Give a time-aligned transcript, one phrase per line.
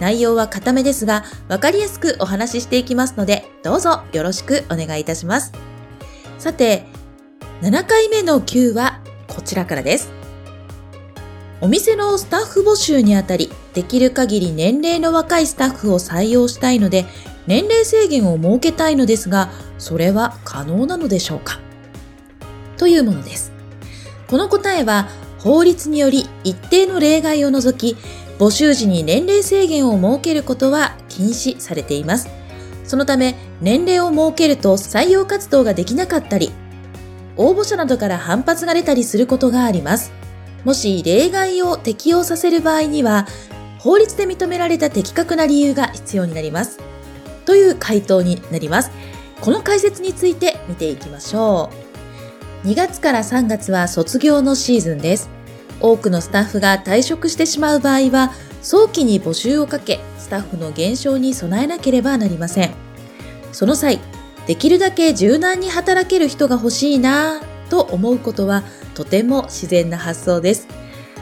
[0.00, 5.52] 内容は固めですが、わかりやすくお話ししていきますので、どうぞよろしくお願いいたします。
[6.38, 6.84] さて、
[7.62, 10.10] 7回目の Q はこちらからです。
[11.62, 17.06] お店のスタッフ募集にあたり、できる限り年齢の若いスタッフを採用したいので、
[17.46, 21.60] 年齢制限を設けたいのですが、それは可能なのでしょうか？
[22.76, 23.52] というものです。
[24.26, 25.08] この答えは、
[25.38, 27.96] 法律により一定の例外を除き、
[28.38, 32.28] 募集時に年齢制限を設けることは禁止されています。
[32.84, 36.52] そのため、年齢を設けると採用活動ができなかったり、
[37.36, 40.12] 応募者などから反発が出たりすることがあります。
[40.64, 43.26] もし例外を適用させる場合には、
[43.78, 46.78] 法律で認められた的確な理由が必要になります。
[47.44, 48.90] という回答になります。
[49.40, 51.70] この解説について見ていきましょ
[52.64, 52.68] う。
[52.68, 55.35] 2月から3月は卒業のシーズンです。
[55.80, 58.32] 多くのスタッフが退職してしまう場合は、
[58.62, 62.74] 早期に募集をかけ、スタッフの減少に備えなければなりません。
[63.52, 64.00] その際、
[64.46, 68.62] できるだけ柔軟に働ける人が欲しいなぁと思うことは
[68.94, 70.68] とても自然な発想です。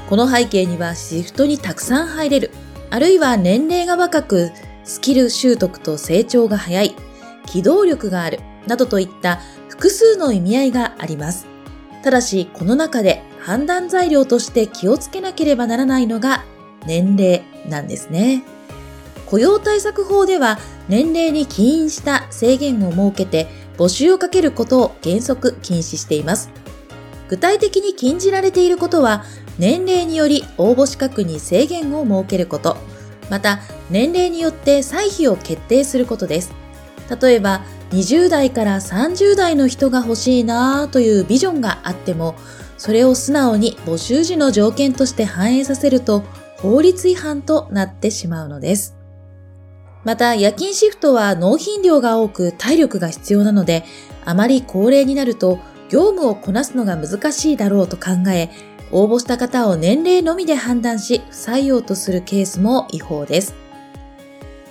[0.08, 2.50] この背景にはシフトにたくさん入れる、
[2.90, 4.50] あるいは年齢が若く
[4.84, 6.94] スキル習得と成長が早い、
[7.46, 11.46] 機動力がある、などといった複数の意味合いがあります。
[12.02, 16.44] ただし、この中で判断材料として気をつけなければならないのが
[16.86, 18.42] 年齢なんですね。
[19.26, 26.48] 雇用対策法では年齢に起因した制限を設けて募集をかけることを原則禁止しています。
[27.28, 29.24] 具体的に禁じられていることは、
[29.58, 32.78] 年齢により応募資格に制限を設けること、
[33.28, 33.60] また
[33.90, 36.52] 年齢によって歳費を決定することです。
[37.20, 42.36] 例えば、20代から30代の人が欲しいなぁというビジョンがあっても、
[42.84, 46.22] それを素直に募集時の条件として反映させると
[46.58, 48.94] 法律違反となってしまうのです。
[50.04, 53.84] また夜勤シフトは納品量が多く体力が必要なので、
[54.26, 58.50] あまり高齢になると業務をこなすのが難しいだろうと考え、
[58.92, 63.54] 応募した方を年齢のみで判断し、不採用とするケースも違法です。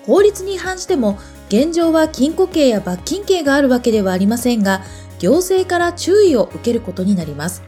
[0.05, 4.83] 法律に違反しても、現状は禁錮刑や罰金刑があるわけではありませんが、
[5.17, 7.63] 行政から注意を受けることになります。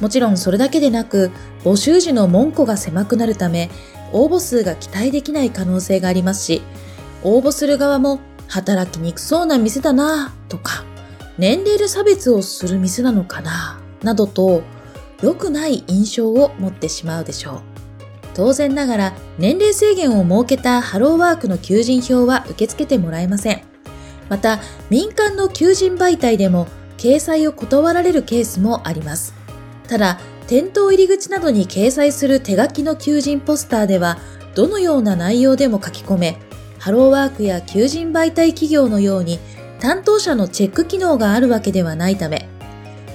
[0.00, 1.30] もちろんそれだけでなく、
[1.62, 3.70] 募集時の門戸が狭くなるため、
[4.12, 6.62] 応募数が期待できない可能性がありますし、
[7.22, 10.84] 応募する側も働きにくそうな店だなとか、
[11.38, 14.62] 年齢で差別をする店なのかななどと
[15.22, 17.60] 良くない印象を持ってしまうでしょう。
[18.34, 23.62] 当然ながら年齢制限を設けたハローワークの求人票は受け付けてもらえません。
[24.28, 24.60] また
[24.90, 26.66] 民間の求人媒体でも
[26.98, 29.43] 掲載を断られるケースもあります。
[29.94, 30.18] ただ
[30.48, 34.18] 店頭入り口などに掲載する手書きの求人ポスターでは
[34.56, 36.36] どのような内容でも書き込め
[36.80, 39.38] ハローワークや求人媒体企業のように
[39.78, 42.48] 担当者のチェック機能があるわけではないため、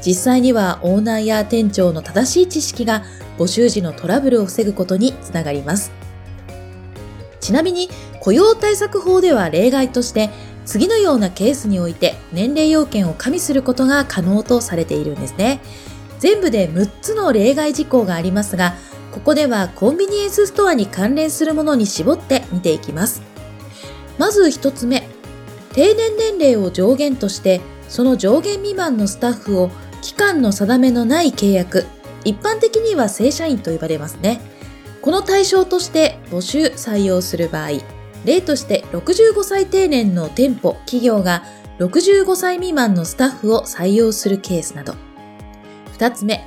[0.01, 3.03] 実際にはオーナーや店長の正しい知識が
[3.37, 5.91] 募集時のトラブルを防ぐことにつながります。
[7.41, 7.89] ちなみに
[8.21, 10.29] 雇用対策法では例外として
[10.65, 15.59] 次のようなケースにおいて年齢要件を加味することが可能とされているんですね。
[16.19, 18.73] 全部で6つの例外事項がありますが、
[19.11, 23.21] ここではコンビニエンスストアに関連するものに絞って見ていきます。
[24.17, 25.07] まず1つ目、
[25.73, 29.69] 定年年齢を上限としてその上限未満のスタッフを
[30.01, 31.85] 期間の定めのない契約
[32.25, 34.41] 一般的には正社員と呼ばれますね
[35.01, 37.69] この対象として募集採用する場合
[38.25, 41.43] 例として65歳定年の店舗企業が
[41.79, 44.95] 65歳未満のスタッフを採用するケースなど
[45.99, 46.43] 2つ目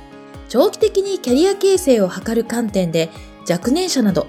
[0.49, 3.09] 長期的にキャリア形成を図る観点で
[3.49, 4.27] 若年者など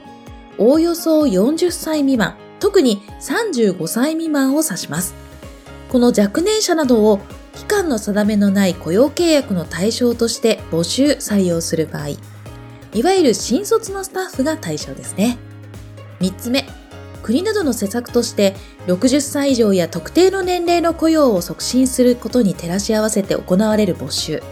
[0.58, 5.14] おおよそ40歳未満特に35歳未満を指します。
[5.90, 7.20] この若年者などを
[7.54, 12.08] 期間の定めのない雇用契約の対象として募集採用する場合、
[12.94, 15.36] いわゆる新卒のスタッフが対象ですね。
[16.20, 16.64] 3つ目、
[17.22, 18.56] 国などの施策として
[18.86, 24.42] 60歳以上や特定の年齢の雇用を促進することに照らし合わせて行われる募集。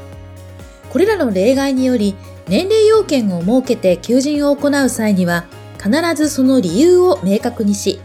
[0.93, 2.15] これらの例外により
[2.49, 5.47] 年齢要件を設けて求人を行う際には
[5.83, 7.99] 必ずその理由を明確にし、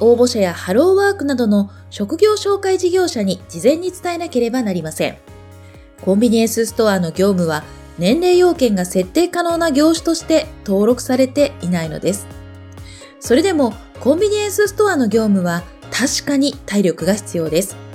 [0.00, 5.16] 応募者やハローワークなどの職業紹介事業者に事前に伝えなければなりません。
[6.02, 7.64] コンビニエンスストアの業務は
[7.96, 12.26] 年齢要件が設定可能な業種として登録されていないのです。
[13.18, 17.85] それでもコンビニエンスストアの業務は確かに体力が必要です。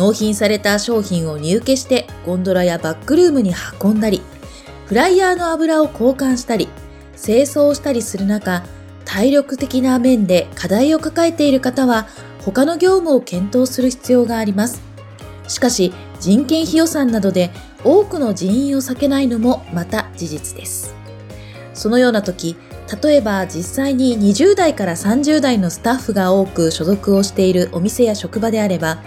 [0.00, 3.52] 納品された商品を入受してゴンドラやバックルームに
[3.82, 4.22] 運んだり、
[4.86, 6.68] フライヤーの油を交換したり、
[7.22, 8.64] 清掃したりする中、
[9.04, 12.06] 体力的な面で課題を抱えている方は
[12.46, 14.80] 他の業務を検討する必要があります。
[15.48, 17.50] しかし人件費予算などで
[17.84, 20.94] 多くの人員を避けないのもまた事実です。
[21.74, 22.56] そのような時、
[23.02, 29.02] 例えば実際に20代から30代のスタッフが多く所属をしているお店や職場であれば、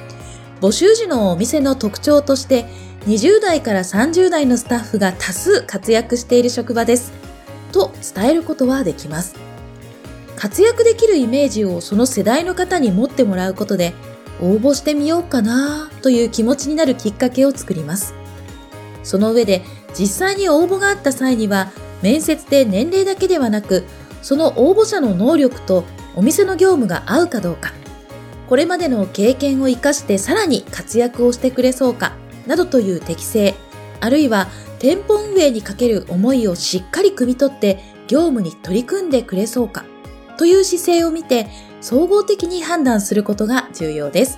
[0.64, 2.64] 募集時のお店の特徴として
[3.06, 7.12] 20代から30代のスタッフが多数活躍している職場です。
[7.74, 9.36] と伝えることはできます。
[10.38, 13.94] 活躍できるイメージをその世代の方に持ってもらうことで、
[14.40, 18.14] 応募してみようかなという気持ちになるきっかけを作ります。
[19.04, 19.64] その上で
[19.94, 23.84] 実際に応募があった際には面接で年齢だけではなく
[24.22, 25.84] その応募者の能力と
[26.16, 27.74] お店の業務が合うかどうか
[28.54, 32.16] これまでの経験を活かしてさらに活躍をしてくれそうか
[32.46, 33.56] などという適性
[34.00, 34.48] あるいは
[34.78, 39.86] 店舗運営にかける思いをしっかり汲み取って業務に取り組んでくれそうか
[40.38, 41.48] という姿勢を見て
[41.82, 44.38] 総合的に判断することが重要です。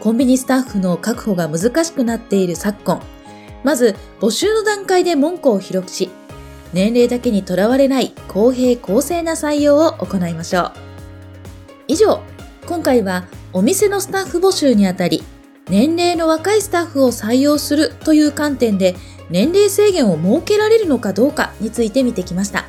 [0.00, 3.00] コンビニスタッフの確保が難しくなっている昨今、
[3.62, 6.10] まず募集の段階で文句を広くし、
[6.72, 10.72] 年齢だけにとらわれない公平公正な採用を行いましょう。
[11.86, 12.20] 以上、
[12.66, 15.22] 今回はお店のスタッフ募集にあたり、
[15.68, 18.96] 年齢の若いスタッフを採用するという観点で
[19.30, 22.66] 年齢制限を設けられるのかどうかについて見てきました。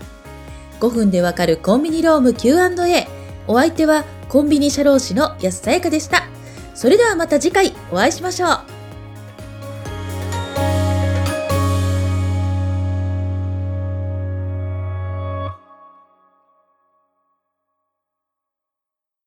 [0.79, 3.07] 5分でわかるコンビニローム Q&A。
[3.47, 6.23] お相手はコンビニ社労士の安さやかでした。
[6.75, 8.76] それではまた次回お会いしましょう。